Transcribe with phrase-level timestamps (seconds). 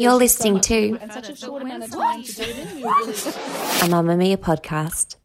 [0.00, 0.98] You're listening to a
[3.90, 5.16] Mamamia podcast.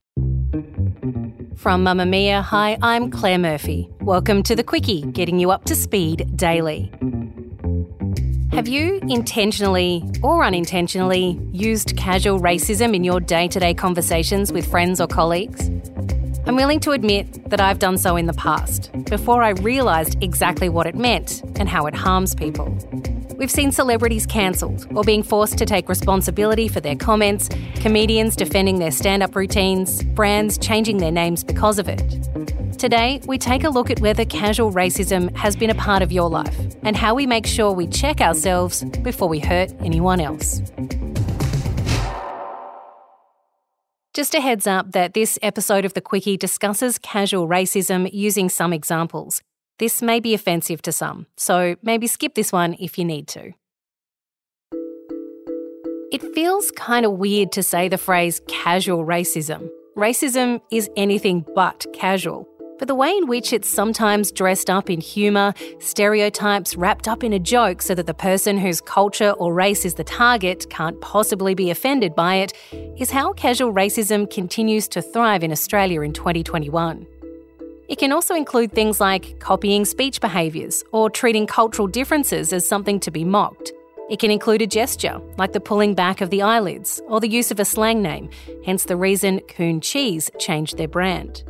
[1.55, 3.89] From Mamamia, hi, I'm Claire Murphy.
[4.01, 6.91] Welcome to the Quicky, getting you up to speed daily.
[8.51, 14.70] Have you intentionally or unintentionally used casual racism in your day to day conversations with
[14.70, 15.70] friends or colleagues?
[16.48, 20.67] I'm willing to admit that I've done so in the past, before I realised exactly
[20.67, 22.77] what it meant and how it harms people.
[23.38, 28.79] We've seen celebrities cancelled or being forced to take responsibility for their comments, comedians defending
[28.79, 31.99] their stand up routines, brands changing their names because of it.
[32.79, 36.29] Today, we take a look at whether casual racism has been a part of your
[36.29, 40.62] life and how we make sure we check ourselves before we hurt anyone else.
[44.13, 48.71] Just a heads up that this episode of The Quicky discusses casual racism using some
[48.71, 49.41] examples.
[49.77, 53.51] This may be offensive to some, so maybe skip this one if you need to.
[56.13, 59.70] It feels kind of weird to say the phrase casual racism.
[59.98, 62.48] Racism is anything but casual.
[62.79, 67.34] But the way in which it's sometimes dressed up in humour, stereotypes wrapped up in
[67.34, 71.53] a joke so that the person whose culture or race is the target can't possibly
[71.53, 72.53] be offended by it,
[72.97, 77.06] is how casual racism continues to thrive in Australia in 2021.
[77.88, 83.00] It can also include things like copying speech behaviours or treating cultural differences as something
[83.02, 83.72] to be mocked.
[84.09, 87.52] It can include a gesture, like the pulling back of the eyelids, or the use
[87.52, 88.30] of a slang name,
[88.63, 91.44] hence the reason Coon Cheese changed their brand.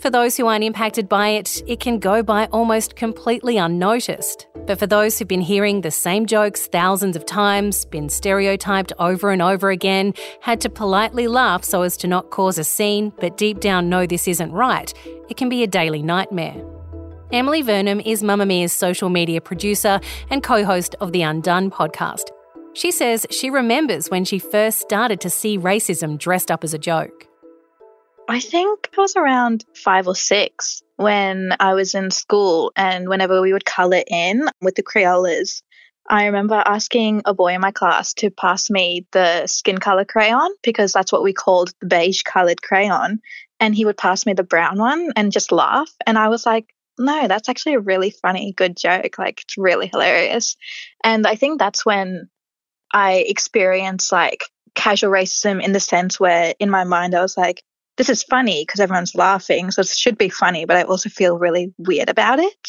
[0.00, 4.46] For those who aren't impacted by it, it can go by almost completely unnoticed.
[4.64, 9.32] But for those who've been hearing the same jokes thousands of times, been stereotyped over
[9.32, 13.36] and over again, had to politely laugh so as to not cause a scene, but
[13.36, 14.94] deep down know this isn't right,
[15.28, 16.64] it can be a daily nightmare.
[17.32, 22.30] Emily Vernem is Mamamia's social media producer and co host of the Undone podcast.
[22.72, 26.78] She says she remembers when she first started to see racism dressed up as a
[26.78, 27.27] joke.
[28.30, 33.40] I think I was around five or six when I was in school, and whenever
[33.40, 35.62] we would colour in with the Crayolas,
[36.10, 40.50] I remember asking a boy in my class to pass me the skin color crayon
[40.62, 43.20] because that's what we called the beige colored crayon.
[43.60, 45.90] And he would pass me the brown one and just laugh.
[46.06, 46.66] And I was like,
[46.98, 49.18] no, that's actually a really funny, good joke.
[49.18, 50.56] Like, it's really hilarious.
[51.04, 52.28] And I think that's when
[52.92, 57.62] I experienced like casual racism in the sense where in my mind I was like,
[57.98, 59.70] this is funny because everyone's laughing.
[59.70, 62.68] So it should be funny, but I also feel really weird about it.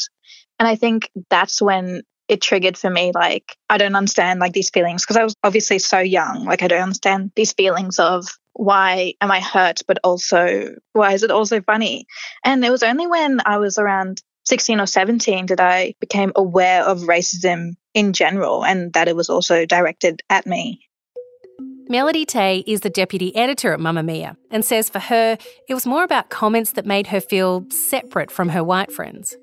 [0.57, 4.69] And I think that's when it triggered for me like I don't understand like these
[4.69, 6.45] feelings because I was obviously so young.
[6.45, 11.23] Like I don't understand these feelings of why am I hurt, but also why is
[11.23, 12.05] it also funny?
[12.43, 16.83] And it was only when I was around 16 or 17 that I became aware
[16.83, 20.88] of racism in general and that it was also directed at me.
[21.91, 26.03] Melody Teh is the deputy editor at Mamamia and says for her, it was more
[26.03, 29.35] about comments that made her feel separate from her white friends.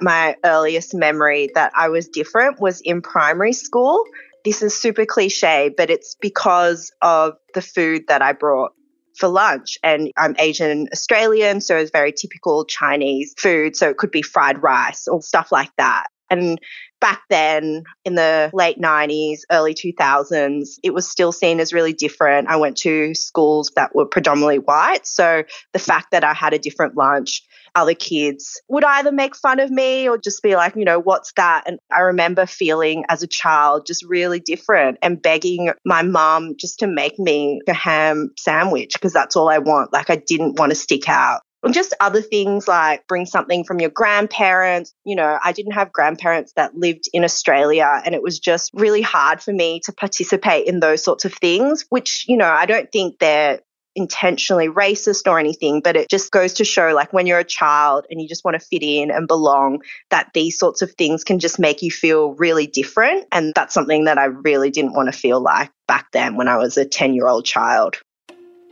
[0.00, 4.04] My earliest memory that I was different was in primary school.
[4.44, 8.70] This is super cliche, but it's because of the food that I brought
[9.16, 9.76] for lunch.
[9.82, 13.74] And I'm Asian Australian, so it's very typical Chinese food.
[13.74, 16.06] So it could be fried rice or stuff like that.
[16.30, 16.60] And
[17.00, 22.48] back then in the late 90s, early 2000s, it was still seen as really different.
[22.48, 25.06] I went to schools that were predominantly white.
[25.06, 27.42] So the fact that I had a different lunch,
[27.74, 31.32] other kids would either make fun of me or just be like, you know, what's
[31.34, 31.64] that?
[31.66, 36.80] And I remember feeling as a child just really different and begging my mum just
[36.80, 39.92] to make me a ham sandwich because that's all I want.
[39.92, 43.80] Like I didn't want to stick out and just other things like bring something from
[43.80, 44.94] your grandparents.
[45.04, 49.02] You know, I didn't have grandparents that lived in Australia, and it was just really
[49.02, 52.90] hard for me to participate in those sorts of things, which, you know, I don't
[52.90, 53.60] think they're
[53.96, 58.06] intentionally racist or anything, but it just goes to show like when you're a child
[58.08, 61.38] and you just want to fit in and belong, that these sorts of things can
[61.38, 63.26] just make you feel really different.
[63.32, 66.56] And that's something that I really didn't want to feel like back then when I
[66.56, 67.96] was a 10 year old child.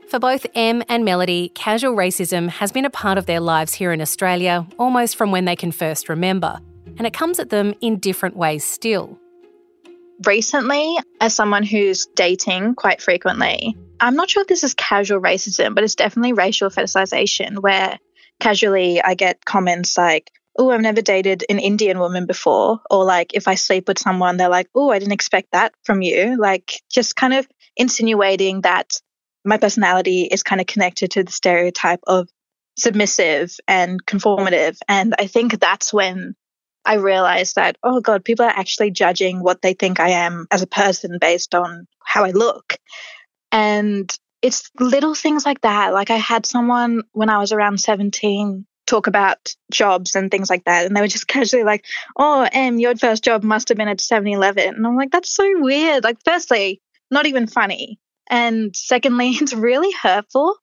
[0.08, 3.92] For both Em and Melody, casual racism has been a part of their lives here
[3.92, 6.60] in Australia almost from when they can first remember.
[6.96, 9.18] and it comes at them in different ways still.
[10.26, 15.74] Recently, as someone who's dating quite frequently, I'm not sure if this is casual racism,
[15.74, 17.98] but it's definitely racial fetishization where
[18.40, 22.80] casually I get comments like, oh, I've never dated an Indian woman before.
[22.90, 26.02] Or like if I sleep with someone, they're like, oh, I didn't expect that from
[26.02, 26.36] you.
[26.36, 27.46] Like just kind of
[27.76, 28.90] insinuating that
[29.48, 32.28] my personality is kind of connected to the stereotype of
[32.76, 34.78] submissive and conformative.
[34.86, 36.36] And I think that's when
[36.84, 40.62] I realized that, oh God, people are actually judging what they think I am as
[40.62, 42.76] a person based on how I look.
[43.50, 45.92] And it's little things like that.
[45.92, 50.64] Like I had someone when I was around 17 talk about jobs and things like
[50.64, 50.86] that.
[50.86, 51.84] And they were just casually like,
[52.16, 54.74] oh, Em, your first job must have been at 7 Eleven.
[54.74, 56.04] And I'm like, that's so weird.
[56.04, 56.80] Like, firstly,
[57.10, 57.98] not even funny.
[58.28, 60.56] And secondly, it's really hurtful.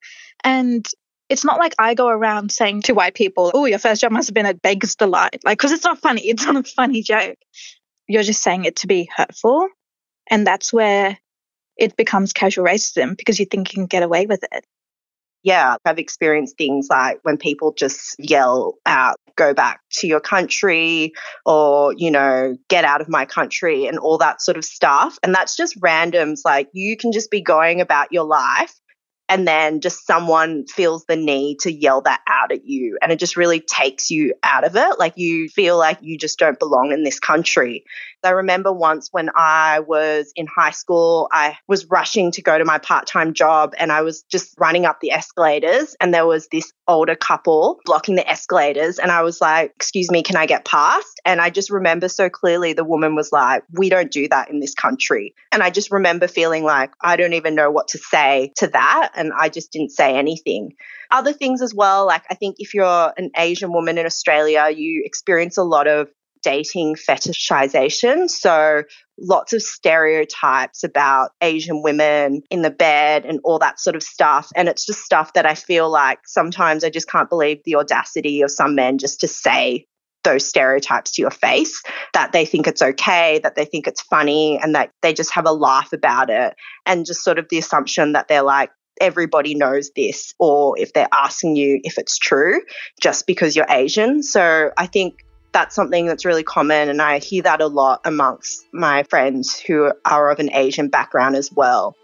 [0.44, 0.86] And
[1.30, 4.28] it's not like I go around saying to white people, oh, your first job must
[4.28, 5.42] have been at Baker's Delight.
[5.44, 6.22] Like, because it's not funny.
[6.30, 7.38] It's not a funny joke.
[8.08, 9.68] You're just saying it to be hurtful.
[10.30, 11.18] And that's where
[11.78, 14.66] it becomes casual racism because you think you can get away with it.
[15.46, 21.14] Yeah, I've experienced things like when people just yell out, go back to your country
[21.46, 25.20] or, you know, get out of my country and all that sort of stuff.
[25.22, 26.40] And that's just randoms.
[26.44, 28.74] Like you can just be going about your life
[29.30, 33.20] and then just someone feels the need to yell that out at you and it
[33.20, 36.92] just really takes you out of it like you feel like you just don't belong
[36.92, 37.84] in this country
[38.26, 42.66] i remember once when i was in high school i was rushing to go to
[42.66, 46.72] my part-time job and i was just running up the escalators and there was this
[46.88, 51.22] older couple blocking the escalators and i was like excuse me can i get past
[51.26, 54.60] and i just remember so clearly the woman was like we don't do that in
[54.60, 58.52] this country and i just remember feeling like i don't even know what to say
[58.58, 60.74] to that and I just didn't say anything.
[61.12, 65.04] Other things as well, like I think if you're an Asian woman in Australia, you
[65.06, 66.10] experience a lot of
[66.46, 68.30] dating fetishization.
[68.30, 68.84] So
[69.20, 74.50] lots of stereotypes about Asian women in the bed and all that sort of stuff.
[74.56, 78.44] And it's just stuff that I feel like sometimes I just can't believe the audacity
[78.44, 79.88] of some men just to say
[80.24, 81.82] those stereotypes to your face,
[82.14, 85.46] that they think it's okay, that they think it's funny, and that they just have
[85.46, 86.56] a laugh about it.
[86.86, 88.70] And just sort of the assumption that they're like,
[89.02, 92.62] everybody knows this, or if they're asking you if it's true
[93.02, 94.24] just because you're Asian.
[94.24, 95.20] So I think
[95.56, 99.94] that's something that's really common, and I hear that a lot amongst my friends who
[100.04, 101.96] are of an Asian background as well.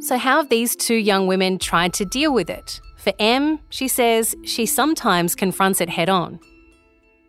[0.00, 2.80] So, how have these two young women tried to deal with it?
[2.96, 6.40] For Em, she says she sometimes confronts it head on.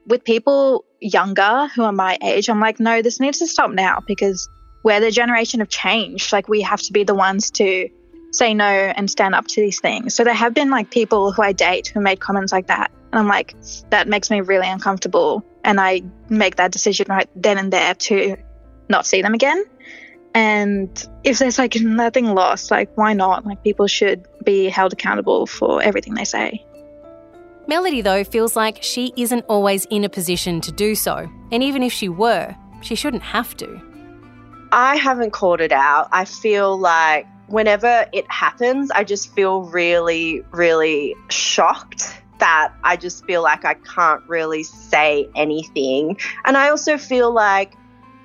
[0.07, 3.99] With people younger who are my age, I'm like, no, this needs to stop now
[4.07, 4.49] because
[4.83, 6.33] we're the generation of change.
[6.33, 7.87] Like, we have to be the ones to
[8.31, 10.15] say no and stand up to these things.
[10.15, 12.91] So there have been like people who I date who made comments like that.
[13.11, 13.55] And I'm like,
[13.89, 15.43] that makes me really uncomfortable.
[15.63, 18.37] And I make that decision right then and there to
[18.87, 19.63] not see them again.
[20.35, 23.45] And if there's like nothing lost, like why not?
[23.45, 26.63] Like people should be held accountable for everything they say.
[27.67, 31.29] Melody, though, feels like she isn't always in a position to do so.
[31.51, 33.81] And even if she were, she shouldn't have to.
[34.71, 36.09] I haven't called it out.
[36.11, 43.25] I feel like whenever it happens, I just feel really, really shocked that I just
[43.25, 46.17] feel like I can't really say anything.
[46.45, 47.73] And I also feel like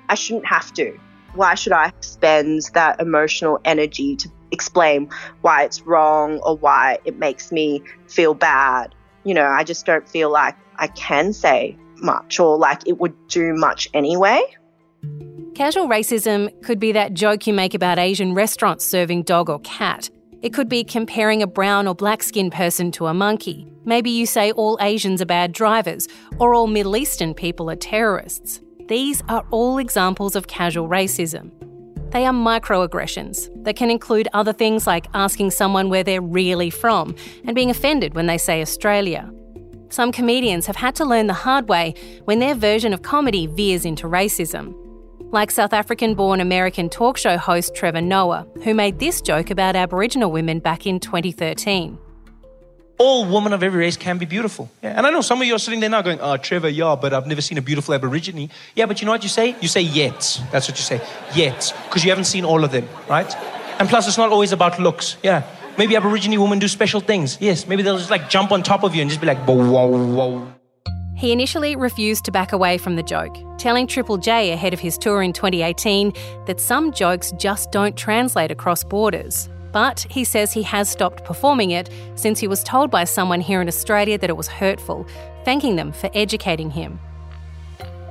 [0.09, 0.97] I shouldn't have to.
[1.33, 5.09] Why should I spend that emotional energy to explain
[5.41, 8.95] why it's wrong or why it makes me feel bad?
[9.23, 13.15] You know, I just don't feel like I can say much or like it would
[13.27, 14.41] do much anyway.
[15.55, 20.09] Casual racism could be that joke you make about Asian restaurants serving dog or cat.
[20.41, 23.67] It could be comparing a brown or black skinned person to a monkey.
[23.85, 28.61] Maybe you say all Asians are bad drivers, or all Middle Eastern people are terrorists.
[28.87, 31.51] These are all examples of casual racism.
[32.11, 37.15] They are microaggressions that can include other things like asking someone where they're really from
[37.43, 39.31] and being offended when they say Australia.
[39.89, 41.93] Some comedians have had to learn the hard way
[42.25, 44.75] when their version of comedy veers into racism
[45.31, 49.75] like South African born American talk show host Trevor Noah, who made this joke about
[49.75, 51.97] Aboriginal women back in 2013.
[52.97, 54.69] All women of every race can be beautiful.
[54.81, 54.97] Yeah.
[54.97, 57.13] And I know some of you are sitting there now going, oh, Trevor, yeah, but
[57.13, 58.49] I've never seen a beautiful Aborigine.
[58.73, 59.53] Yeah, but you know what you say?
[59.59, 60.41] You say yet.
[60.51, 61.01] That's what you say.
[61.33, 61.73] Yet.
[61.85, 63.29] Because you haven't seen all of them, right?
[63.79, 65.17] And plus, it's not always about looks.
[65.23, 65.43] Yeah.
[65.77, 67.37] Maybe Aborigine women do special things.
[67.41, 67.67] Yes.
[67.67, 69.87] Maybe they'll just like jump on top of you and just be like, whoa, whoa,
[69.89, 70.47] whoa.
[71.15, 74.97] He initially refused to back away from the joke, telling Triple J ahead of his
[74.97, 76.11] tour in 2018
[76.45, 79.49] that some jokes just don't translate across borders.
[79.71, 83.61] But he says he has stopped performing it since he was told by someone here
[83.61, 85.07] in Australia that it was hurtful,
[85.45, 86.99] thanking them for educating him.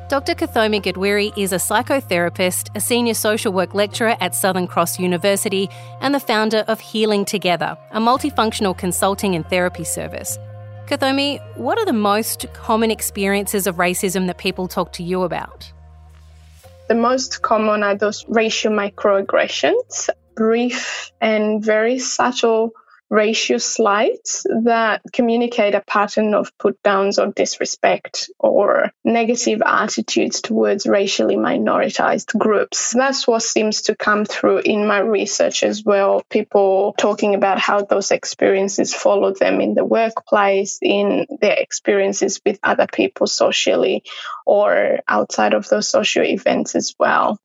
[0.09, 0.35] Dr.
[0.35, 5.69] Kathomi Gatwiri is a psychotherapist, a senior social work lecturer at Southern Cross University,
[6.01, 10.39] and the founder of Healing Together, a multifunctional consulting and therapy service.
[10.87, 15.73] Kathomi, what are the most common experiences of racism that people talk to you about?
[16.89, 22.73] The most common are those racial microaggressions, brief and very subtle
[23.15, 30.85] racial slights that communicate a pattern of put downs or disrespect or negative attitudes towards
[30.85, 32.93] racially minoritized groups.
[32.93, 36.25] That's what seems to come through in my research as well.
[36.29, 42.59] People talking about how those experiences follow them in the workplace, in their experiences with
[42.65, 44.03] other people socially,
[44.45, 47.39] or outside of those social events as well.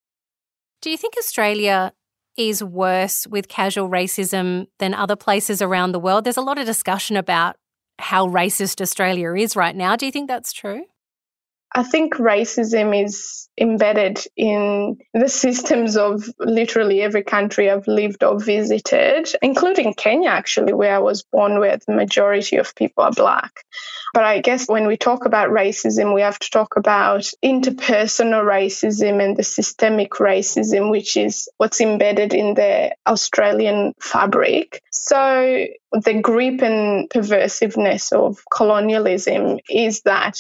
[0.82, 1.94] Do you think Australia
[2.38, 6.24] is worse with casual racism than other places around the world.
[6.24, 7.56] There's a lot of discussion about
[8.00, 9.96] how racist Australia is right now.
[9.96, 10.84] Do you think that's true?
[11.74, 18.40] I think racism is embedded in the systems of literally every country I've lived or
[18.40, 23.66] visited, including Kenya, actually, where I was born, where the majority of people are black.
[24.14, 29.24] But I guess when we talk about racism, we have to talk about interpersonal racism
[29.24, 34.82] and the systemic racism, which is what's embedded in the Australian fabric.
[34.92, 40.38] So the grip and perversiveness of colonialism is that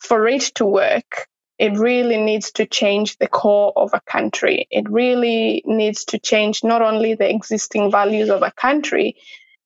[0.00, 1.28] for it to work,
[1.58, 4.68] it really needs to change the core of a country.
[4.70, 9.16] It really needs to change not only the existing values of a country,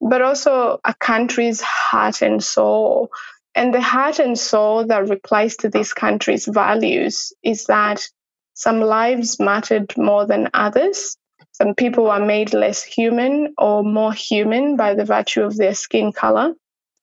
[0.03, 3.11] but also a country's heart and soul.
[3.55, 8.07] And the heart and soul that replies to this country's values is that
[8.53, 11.17] some lives mattered more than others.
[11.51, 16.11] Some people are made less human or more human by the virtue of their skin
[16.11, 16.53] color.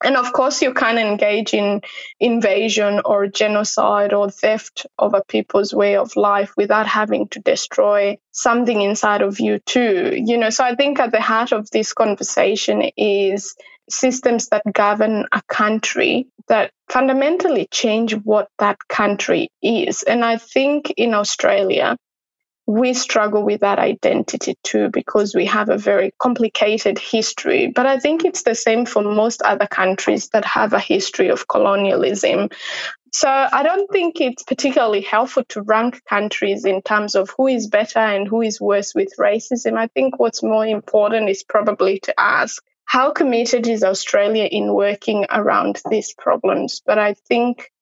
[0.02, 1.83] And of course, you can engage in
[2.19, 8.19] invasion or genocide or theft of a people's way of life without having to destroy
[8.33, 10.12] something inside of you, too.
[10.14, 13.54] You know, so I think at the heart of this conversation is
[13.90, 20.02] systems that govern a country that fundamentally change what that country is.
[20.02, 21.97] And I think in Australia,
[22.71, 27.73] we struggle with that identity too because we have a very complicated history.
[27.75, 31.49] But I think it's the same for most other countries that have a history of
[31.49, 32.49] colonialism.
[33.12, 37.67] So I don't think it's particularly helpful to rank countries in terms of who is
[37.67, 39.77] better and who is worse with racism.
[39.77, 45.27] I think what's more important is probably to ask how committed is Australia in working
[45.29, 46.83] around these problems?
[46.87, 47.73] But I think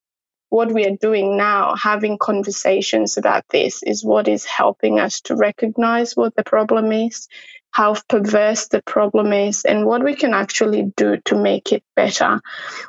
[0.49, 5.37] what we are doing now, having conversations about this, is what is helping us to
[5.37, 7.29] recognize what the problem is,
[7.71, 12.41] how perverse the problem is, and what we can actually do to make it better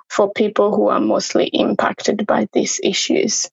[0.09, 3.49] for people who are mostly impacted by these issues.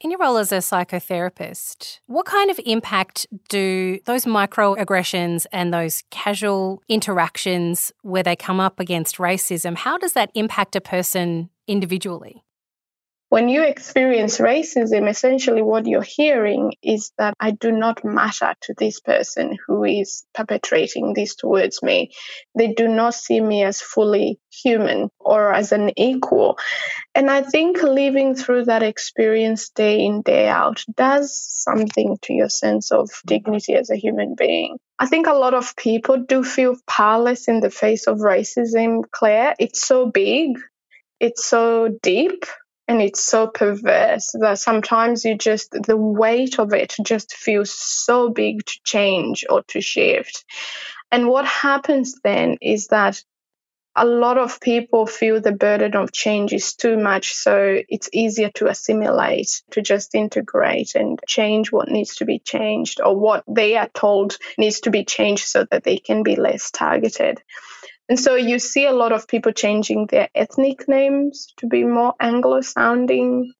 [0.00, 6.02] In your role as a psychotherapist, what kind of impact do those microaggressions and those
[6.10, 12.43] casual interactions where they come up against racism, how does that impact a person individually?
[13.30, 18.74] When you experience racism, essentially what you're hearing is that I do not matter to
[18.78, 22.12] this person who is perpetrating this towards me.
[22.56, 26.58] They do not see me as fully human or as an equal.
[27.14, 32.50] And I think living through that experience day in, day out does something to your
[32.50, 34.78] sense of dignity as a human being.
[34.98, 39.56] I think a lot of people do feel powerless in the face of racism, Claire.
[39.58, 40.60] It's so big,
[41.18, 42.44] it's so deep
[42.86, 48.28] and it's so perverse that sometimes you just the weight of it just feels so
[48.28, 50.44] big to change or to shift.
[51.10, 53.22] And what happens then is that
[53.96, 58.50] a lot of people feel the burden of change is too much so it's easier
[58.50, 63.76] to assimilate to just integrate and change what needs to be changed or what they
[63.76, 67.40] are told needs to be changed so that they can be less targeted
[68.08, 72.14] and so you see a lot of people changing their ethnic names to be more
[72.20, 73.52] Anglo sounding,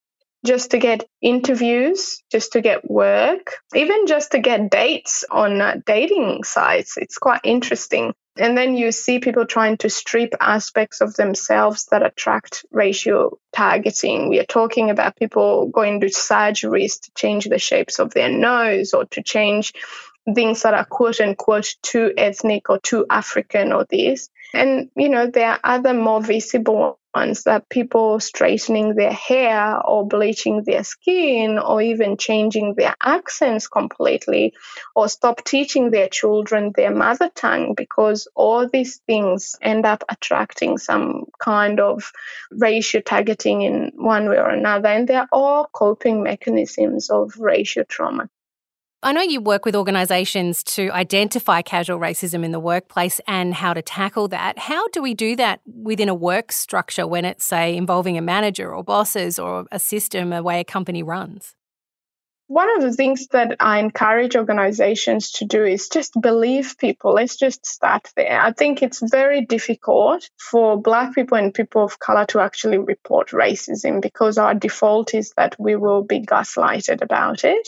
[0.44, 5.76] just to get interviews, just to get work, even just to get dates on uh,
[5.86, 6.98] dating sites.
[6.98, 8.12] It's quite interesting.
[8.36, 14.28] And then you see people trying to strip aspects of themselves that attract racial targeting.
[14.28, 18.92] We are talking about people going to surgeries to change the shapes of their nose
[18.92, 19.72] or to change
[20.34, 24.28] things that are quote unquote too ethnic or too African or this.
[24.54, 30.06] And, you know, there are other more visible ones that people straightening their hair or
[30.06, 34.54] bleaching their skin or even changing their accents completely
[34.96, 40.78] or stop teaching their children their mother tongue because all these things end up attracting
[40.78, 42.12] some kind of
[42.50, 44.88] racial targeting in one way or another.
[44.88, 48.28] And they're all coping mechanisms of racial trauma.
[49.04, 53.74] I know you work with organisations to identify casual racism in the workplace and how
[53.74, 54.58] to tackle that.
[54.58, 58.74] How do we do that within a work structure when it's, say, involving a manager
[58.74, 61.54] or bosses or a system, a way a company runs?
[62.46, 67.14] One of the things that I encourage organizations to do is just believe people.
[67.14, 68.38] Let's just start there.
[68.38, 73.30] I think it's very difficult for Black people and people of color to actually report
[73.30, 77.66] racism because our default is that we will be gaslighted about it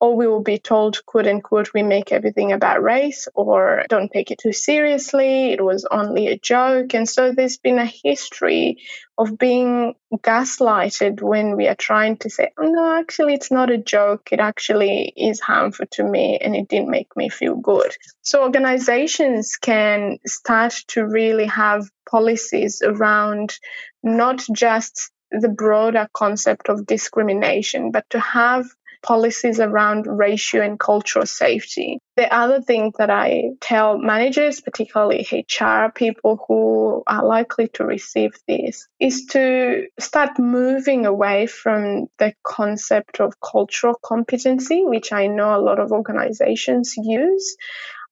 [0.00, 4.32] or we will be told, quote unquote, we make everything about race or don't take
[4.32, 5.52] it too seriously.
[5.52, 6.94] It was only a joke.
[6.94, 8.78] And so there's been a history
[9.18, 13.78] of being gaslighted when we are trying to say, oh, no, actually, it's not a
[13.78, 14.28] joke.
[14.30, 17.96] It actually is harmful to me and it didn't make me feel good.
[18.22, 23.58] So, organizations can start to really have policies around
[24.02, 28.66] not just the broader concept of discrimination, but to have
[29.06, 32.00] policies around racial and cultural safety.
[32.16, 38.32] The other thing that I tell managers, particularly HR people who are likely to receive
[38.48, 45.54] this, is to start moving away from the concept of cultural competency, which I know
[45.54, 47.56] a lot of organizations use,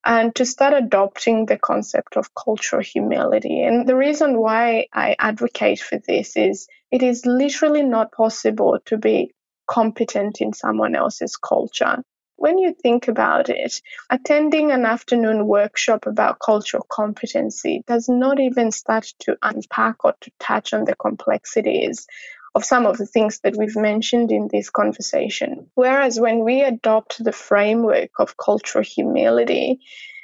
[0.04, 3.62] and to start adopting the concept of cultural humility.
[3.62, 8.98] And the reason why I advocate for this is it is literally not possible to
[8.98, 9.34] be
[9.66, 12.02] competent in someone else's culture.
[12.36, 13.80] When you think about it,
[14.10, 20.30] attending an afternoon workshop about cultural competency does not even start to unpack or to
[20.40, 22.06] touch on the complexities
[22.54, 25.70] of some of the things that we've mentioned in this conversation.
[25.74, 29.80] Whereas when we adopt the framework of cultural humility,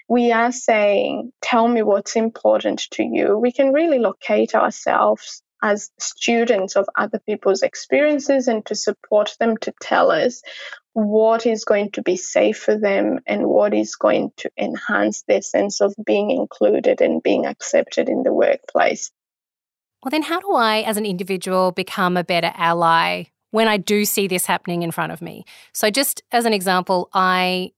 [0.08, 3.38] we are saying, tell me what's important to you.
[3.38, 9.56] We can really locate ourselves as students of other people's experiences and to support them
[9.58, 10.42] to tell us
[10.92, 15.42] what is going to be safe for them and what is going to enhance their
[15.42, 19.10] sense of being included and being accepted in the workplace.
[20.02, 24.04] Well, then, how do I, as an individual, become a better ally when I do
[24.04, 25.44] see this happening in front of me?
[25.74, 27.72] So, just as an example, I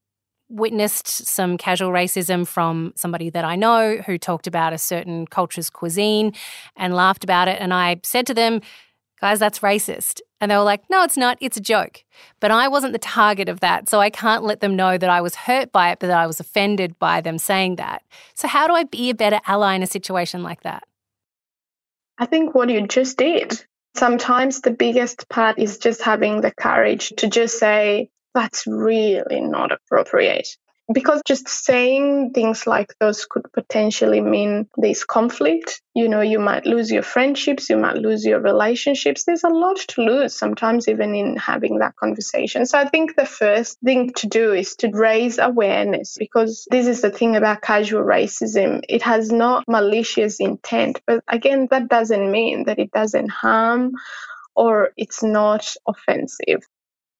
[0.53, 5.69] witnessed some casual racism from somebody that I know who talked about a certain culture's
[5.69, 6.33] cuisine
[6.75, 7.59] and laughed about it.
[7.59, 8.61] And I said to them,
[9.19, 10.21] guys, that's racist.
[10.39, 11.37] And they were like, no, it's not.
[11.39, 12.03] It's a joke.
[12.39, 13.87] But I wasn't the target of that.
[13.89, 16.27] So I can't let them know that I was hurt by it, but that I
[16.27, 18.03] was offended by them saying that.
[18.35, 20.83] So, how do I be a better ally in a situation like that?
[22.17, 23.63] I think what you just did.
[23.95, 29.71] Sometimes the biggest part is just having the courage to just say, that's really not
[29.71, 30.47] appropriate.
[30.93, 35.81] Because just saying things like those could potentially mean there's conflict.
[35.95, 39.23] You know, you might lose your friendships, you might lose your relationships.
[39.23, 42.65] There's a lot to lose sometimes, even in having that conversation.
[42.65, 46.99] So I think the first thing to do is to raise awareness because this is
[46.99, 48.81] the thing about casual racism.
[48.89, 50.99] It has not malicious intent.
[51.07, 53.93] But again, that doesn't mean that it doesn't harm
[54.53, 56.63] or it's not offensive.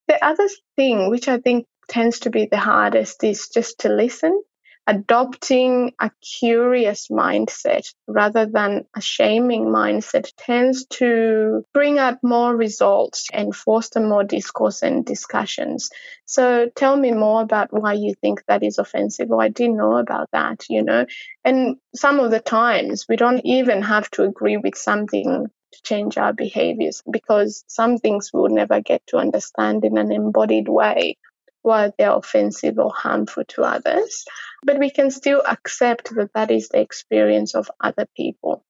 [0.08, 4.42] The other thing, which I think tends to be the hardest, is just to listen.
[4.86, 13.28] Adopting a curious mindset rather than a shaming mindset tends to bring out more results
[13.32, 15.88] and foster more discourse and discussions.
[16.26, 19.96] So tell me more about why you think that is offensive, or I didn't know
[19.96, 21.06] about that, you know.
[21.46, 26.16] And some of the times we don't even have to agree with something to change
[26.16, 31.16] our behaviors because some things we'll never get to understand in an embodied way
[31.62, 34.24] while they're offensive or harmful to others.
[34.64, 38.64] But we can still accept that that is the experience of other people.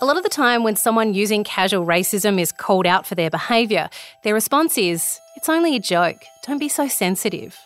[0.00, 3.30] A lot of the time, when someone using casual racism is called out for their
[3.30, 3.88] behaviour,
[4.22, 6.22] their response is, It's only a joke.
[6.46, 7.56] Don't be so sensitive.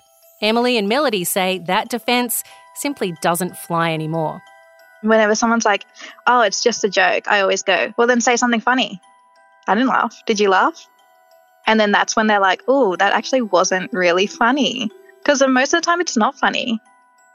[0.40, 4.40] Emily and Melody say that defence simply doesn't fly anymore.
[5.02, 5.84] Whenever someone's like,
[6.26, 9.00] oh, it's just a joke, I always go, well, then say something funny.
[9.66, 10.22] I didn't laugh.
[10.26, 10.86] Did you laugh?
[11.66, 14.90] And then that's when they're like, oh, that actually wasn't really funny.
[15.18, 16.80] Because most of the time, it's not funny.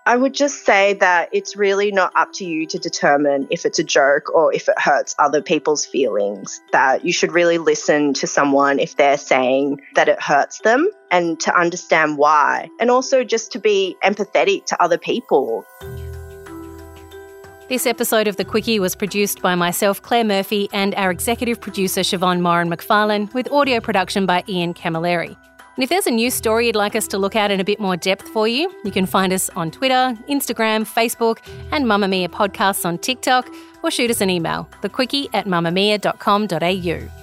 [0.06, 3.80] I would just say that it's really not up to you to determine if it's
[3.80, 6.60] a joke or if it hurts other people's feelings.
[6.74, 11.40] That you should really listen to someone if they're saying that it hurts them and
[11.42, 12.70] to understand why.
[12.82, 15.64] And also just to be empathetic to other people.
[17.74, 22.02] This episode of The Quicky was produced by myself, Claire Murphy, and our executive producer,
[22.02, 25.36] Siobhan Moran McFarlane, with audio production by Ian Camilleri.
[25.76, 27.80] And if there's a news story you'd like us to look at in a bit
[27.80, 31.40] more depth for you, you can find us on Twitter, Instagram, Facebook,
[31.72, 33.50] and Mamamia podcasts on TikTok,
[33.82, 37.23] or shoot us an email, thequicky at mamamia.com.au.